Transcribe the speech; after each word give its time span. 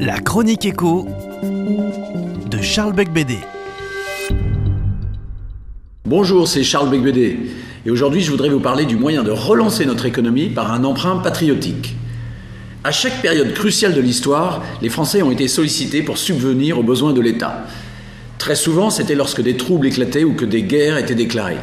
La 0.00 0.20
chronique 0.20 0.66
écho 0.66 1.08
de 1.42 2.60
Charles 2.60 2.92
Becbédé. 2.92 3.38
Bonjour, 6.04 6.46
c'est 6.46 6.62
Charles 6.62 6.90
Becbédé. 6.90 7.38
Et 7.86 7.90
aujourd'hui, 7.90 8.20
je 8.20 8.30
voudrais 8.30 8.50
vous 8.50 8.60
parler 8.60 8.84
du 8.84 8.96
moyen 8.96 9.22
de 9.22 9.30
relancer 9.30 9.86
notre 9.86 10.04
économie 10.04 10.50
par 10.50 10.72
un 10.72 10.84
emprunt 10.84 11.16
patriotique. 11.16 11.96
À 12.84 12.92
chaque 12.92 13.22
période 13.22 13.54
cruciale 13.54 13.94
de 13.94 14.02
l'histoire, 14.02 14.62
les 14.82 14.90
Français 14.90 15.22
ont 15.22 15.30
été 15.30 15.48
sollicités 15.48 16.02
pour 16.02 16.18
subvenir 16.18 16.78
aux 16.78 16.82
besoins 16.82 17.14
de 17.14 17.22
l'État. 17.22 17.66
Très 18.36 18.56
souvent, 18.56 18.90
c'était 18.90 19.14
lorsque 19.14 19.40
des 19.40 19.56
troubles 19.56 19.86
éclataient 19.86 20.24
ou 20.24 20.34
que 20.34 20.44
des 20.44 20.64
guerres 20.64 20.98
étaient 20.98 21.14
déclarées. 21.14 21.56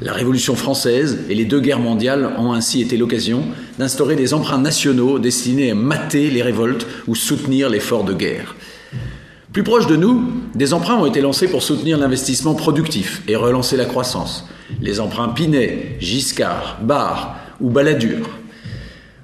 La 0.00 0.12
Révolution 0.12 0.56
française 0.56 1.20
et 1.28 1.34
les 1.34 1.44
deux 1.44 1.60
guerres 1.60 1.78
mondiales 1.78 2.34
ont 2.38 2.52
ainsi 2.52 2.80
été 2.80 2.96
l'occasion 2.96 3.44
d'instaurer 3.78 4.16
des 4.16 4.34
emprunts 4.34 4.58
nationaux 4.58 5.20
destinés 5.20 5.70
à 5.70 5.74
mater 5.74 6.30
les 6.30 6.42
révoltes 6.42 6.86
ou 7.06 7.14
soutenir 7.14 7.68
l'effort 7.68 8.02
de 8.02 8.12
guerre. 8.12 8.56
Plus 9.52 9.62
proche 9.62 9.86
de 9.86 9.94
nous, 9.94 10.32
des 10.56 10.74
emprunts 10.74 10.96
ont 10.96 11.06
été 11.06 11.20
lancés 11.20 11.46
pour 11.46 11.62
soutenir 11.62 11.96
l'investissement 11.96 12.54
productif 12.54 13.22
et 13.28 13.36
relancer 13.36 13.76
la 13.76 13.84
croissance. 13.84 14.48
Les 14.80 14.98
emprunts 14.98 15.28
Pinet, 15.28 15.96
Giscard, 16.00 16.80
Barre 16.82 17.36
ou 17.60 17.70
Balladur. 17.70 18.28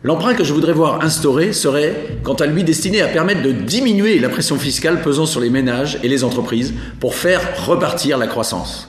L'emprunt 0.04 0.34
que 0.34 0.44
je 0.44 0.54
voudrais 0.54 0.72
voir 0.72 1.02
instauré 1.02 1.52
serait, 1.52 2.16
quant 2.22 2.34
à 2.34 2.46
lui, 2.46 2.62
destiné 2.62 3.02
à 3.02 3.08
permettre 3.08 3.42
de 3.42 3.50
diminuer 3.50 4.20
la 4.20 4.28
pression 4.28 4.56
fiscale 4.56 5.02
pesant 5.02 5.26
sur 5.26 5.40
les 5.40 5.50
ménages 5.50 5.98
et 6.04 6.08
les 6.08 6.22
entreprises 6.22 6.74
pour 7.00 7.16
faire 7.16 7.66
repartir 7.66 8.16
la 8.16 8.28
croissance. 8.28 8.88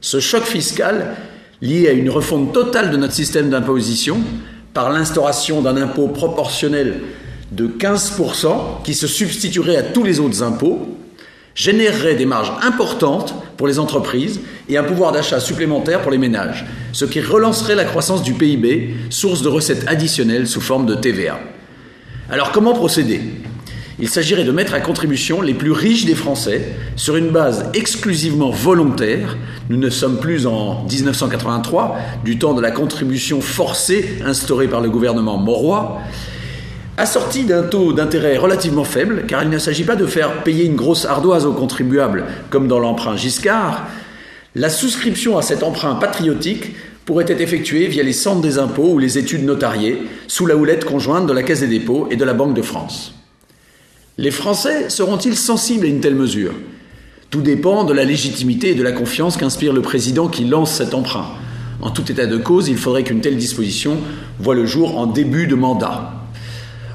Ce 0.00 0.20
choc 0.20 0.44
fiscal, 0.44 1.16
lié 1.60 1.88
à 1.88 1.92
une 1.92 2.10
refonte 2.10 2.52
totale 2.52 2.90
de 2.90 2.96
notre 2.96 3.14
système 3.14 3.50
d'imposition, 3.50 4.18
par 4.74 4.90
l'instauration 4.90 5.60
d'un 5.60 5.76
impôt 5.76 6.08
proportionnel 6.08 7.00
de 7.50 7.66
15% 7.66 8.82
qui 8.84 8.94
se 8.94 9.06
substituerait 9.06 9.76
à 9.76 9.82
tous 9.82 10.04
les 10.04 10.20
autres 10.20 10.42
impôts, 10.42 10.96
générerait 11.54 12.14
des 12.14 12.26
marges 12.26 12.52
importantes 12.62 13.34
pour 13.56 13.66
les 13.66 13.80
entreprises 13.80 14.40
et 14.68 14.78
un 14.78 14.84
pouvoir 14.84 15.10
d'achat 15.10 15.40
supplémentaire 15.40 16.02
pour 16.02 16.12
les 16.12 16.18
ménages, 16.18 16.64
ce 16.92 17.04
qui 17.04 17.20
relancerait 17.20 17.74
la 17.74 17.84
croissance 17.84 18.22
du 18.22 18.34
PIB, 18.34 18.94
source 19.10 19.42
de 19.42 19.48
recettes 19.48 19.84
additionnelles 19.88 20.46
sous 20.46 20.60
forme 20.60 20.86
de 20.86 20.94
TVA. 20.94 21.40
Alors 22.30 22.52
comment 22.52 22.74
procéder? 22.74 23.20
Il 24.00 24.08
s'agirait 24.08 24.44
de 24.44 24.52
mettre 24.52 24.74
à 24.74 24.80
contribution 24.80 25.40
les 25.40 25.54
plus 25.54 25.72
riches 25.72 26.04
des 26.04 26.14
Français 26.14 26.76
sur 26.94 27.16
une 27.16 27.30
base 27.30 27.68
exclusivement 27.74 28.50
volontaire. 28.50 29.36
Nous 29.70 29.76
ne 29.76 29.90
sommes 29.90 30.20
plus 30.20 30.46
en 30.46 30.86
1983, 30.88 31.96
du 32.24 32.38
temps 32.38 32.54
de 32.54 32.62
la 32.62 32.70
contribution 32.70 33.40
forcée 33.40 34.18
instaurée 34.24 34.68
par 34.68 34.80
le 34.80 34.88
gouvernement 34.88 35.36
Mauroy, 35.36 35.98
assortie 36.96 37.44
d'un 37.44 37.64
taux 37.64 37.92
d'intérêt 37.92 38.36
relativement 38.36 38.84
faible, 38.84 39.24
car 39.26 39.42
il 39.42 39.50
ne 39.50 39.58
s'agit 39.58 39.84
pas 39.84 39.96
de 39.96 40.06
faire 40.06 40.44
payer 40.44 40.64
une 40.64 40.76
grosse 40.76 41.04
ardoise 41.04 41.44
aux 41.44 41.52
contribuables 41.52 42.24
comme 42.50 42.68
dans 42.68 42.78
l'emprunt 42.78 43.16
Giscard. 43.16 43.88
La 44.54 44.70
souscription 44.70 45.36
à 45.38 45.42
cet 45.42 45.64
emprunt 45.64 45.96
patriotique 45.96 46.76
pourrait 47.04 47.26
être 47.26 47.40
effectuée 47.40 47.88
via 47.88 48.04
les 48.04 48.12
centres 48.12 48.42
des 48.42 48.58
impôts 48.58 48.92
ou 48.92 48.98
les 48.98 49.18
études 49.18 49.44
notariées, 49.44 50.02
sous 50.28 50.46
la 50.46 50.56
houlette 50.56 50.84
conjointe 50.84 51.26
de 51.26 51.32
la 51.32 51.42
Caisse 51.42 51.60
des 51.60 51.66
dépôts 51.66 52.06
et 52.12 52.16
de 52.16 52.24
la 52.24 52.34
Banque 52.34 52.54
de 52.54 52.62
France. 52.62 53.17
Les 54.20 54.32
Français 54.32 54.90
seront-ils 54.90 55.36
sensibles 55.36 55.86
à 55.86 55.88
une 55.88 56.00
telle 56.00 56.16
mesure? 56.16 56.50
Tout 57.30 57.40
dépend 57.40 57.84
de 57.84 57.92
la 57.92 58.02
légitimité 58.02 58.70
et 58.70 58.74
de 58.74 58.82
la 58.82 58.90
confiance 58.90 59.36
qu'inspire 59.36 59.72
le 59.72 59.80
président 59.80 60.26
qui 60.26 60.42
lance 60.44 60.72
cet 60.72 60.92
emprunt. 60.92 61.26
En 61.80 61.90
tout 61.90 62.10
état 62.10 62.26
de 62.26 62.36
cause, 62.36 62.66
il 62.66 62.78
faudrait 62.78 63.04
qu'une 63.04 63.20
telle 63.20 63.36
disposition 63.36 63.98
voie 64.40 64.56
le 64.56 64.66
jour 64.66 64.98
en 64.98 65.06
début 65.06 65.46
de 65.46 65.54
mandat. 65.54 66.14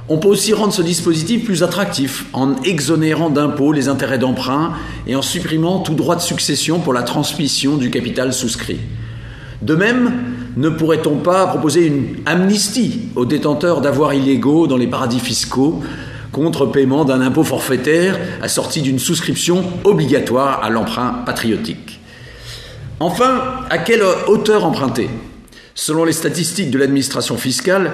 On 0.10 0.18
peut 0.18 0.28
aussi 0.28 0.52
rendre 0.52 0.74
ce 0.74 0.82
dispositif 0.82 1.46
plus 1.46 1.64
attractif 1.64 2.26
en 2.34 2.62
exonérant 2.64 3.30
d'impôts 3.30 3.72
les 3.72 3.88
intérêts 3.88 4.20
d'emprunt 4.20 4.74
et 5.08 5.16
en 5.16 5.22
supprimant 5.22 5.80
tout 5.80 5.94
droit 5.94 6.18
de 6.18 6.22
succession 6.22 6.80
pour 6.80 6.92
la 6.92 7.04
transmission 7.04 7.78
du 7.78 7.90
capital 7.90 8.34
souscrit. 8.34 8.80
De 9.62 9.76
même, 9.76 10.12
ne 10.58 10.68
pourrait-on 10.68 11.20
pas 11.20 11.48
proposer 11.48 11.86
une 11.86 12.18
amnistie 12.26 13.04
aux 13.16 13.24
détenteurs 13.24 13.80
d'avoirs 13.80 14.14
illégaux 14.14 14.68
dans 14.68 14.76
les 14.76 14.88
paradis 14.88 15.22
fiscaux 15.22 15.82
contre 16.34 16.66
paiement 16.66 17.06
d'un 17.06 17.22
impôt 17.22 17.46
forfaitaire 17.46 18.20
assorti 18.42 18.82
d'une 18.82 19.00
souscription 19.00 19.64
obligatoire 19.86 20.62
à 20.62 20.70
l'emprunt 20.70 21.24
patriotique. 21.26 22.02
Enfin, 23.00 23.42
à 23.70 23.78
quelle 23.78 24.04
hauteur 24.28 24.66
emprunter? 24.66 25.10
Selon 25.76 26.04
les 26.04 26.12
statistiques 26.12 26.72
de 26.72 26.78
l'administration 26.78 27.38
fiscale, 27.38 27.92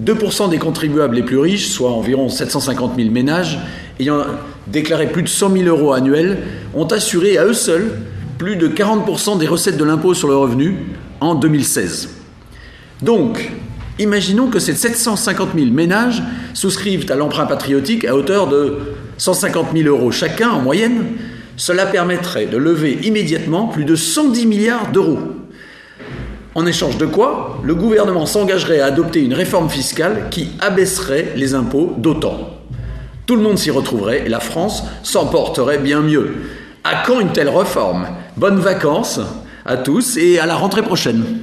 2% 0.00 0.50
des 0.50 0.58
contribuables 0.58 1.16
les 1.16 1.22
plus 1.22 1.38
riches, 1.38 1.68
soit 1.68 1.90
environ 1.90 2.28
750 2.28 2.96
000 2.96 3.10
ménages, 3.10 3.58
ayant 3.98 4.24
déclaré 4.66 5.08
plus 5.08 5.22
de 5.22 5.28
100 5.28 5.52
000 5.52 5.64
euros 5.64 5.92
annuels, 5.92 6.38
ont 6.74 6.86
assuré 6.86 7.38
à 7.38 7.44
eux 7.44 7.54
seuls 7.54 7.98
plus 8.38 8.56
de 8.56 8.68
40% 8.68 9.38
des 9.38 9.46
recettes 9.46 9.76
de 9.76 9.84
l'impôt 9.84 10.14
sur 10.14 10.28
le 10.28 10.36
revenu 10.36 10.76
en 11.20 11.34
2016. 11.34 12.08
Donc, 13.02 13.50
Imaginons 14.00 14.48
que 14.48 14.58
ces 14.58 14.72
750 14.72 15.50
000 15.54 15.70
ménages 15.72 16.22
souscrivent 16.54 17.12
à 17.12 17.16
l'emprunt 17.16 17.44
patriotique 17.44 18.06
à 18.06 18.16
hauteur 18.16 18.48
de 18.48 18.78
150 19.18 19.76
000 19.76 19.88
euros 19.88 20.10
chacun 20.10 20.48
en 20.48 20.60
moyenne. 20.62 21.04
Cela 21.58 21.84
permettrait 21.84 22.46
de 22.46 22.56
lever 22.56 22.98
immédiatement 23.02 23.68
plus 23.68 23.84
de 23.84 23.94
110 23.94 24.46
milliards 24.46 24.90
d'euros. 24.90 25.18
En 26.54 26.64
échange 26.64 26.96
de 26.96 27.04
quoi, 27.04 27.60
le 27.62 27.74
gouvernement 27.74 28.24
s'engagerait 28.24 28.80
à 28.80 28.86
adopter 28.86 29.22
une 29.22 29.34
réforme 29.34 29.68
fiscale 29.68 30.28
qui 30.30 30.48
abaisserait 30.60 31.34
les 31.36 31.52
impôts 31.52 31.94
d'autant. 31.98 32.56
Tout 33.26 33.36
le 33.36 33.42
monde 33.42 33.58
s'y 33.58 33.70
retrouverait 33.70 34.24
et 34.24 34.30
la 34.30 34.40
France 34.40 34.82
s'en 35.02 35.26
porterait 35.26 35.78
bien 35.78 36.00
mieux. 36.00 36.36
À 36.84 37.02
quand 37.06 37.20
une 37.20 37.32
telle 37.32 37.50
réforme? 37.50 38.06
Bonnes 38.38 38.60
vacances 38.60 39.20
à 39.66 39.76
tous 39.76 40.16
et 40.16 40.38
à 40.38 40.46
la 40.46 40.56
rentrée 40.56 40.82
prochaine. 40.82 41.42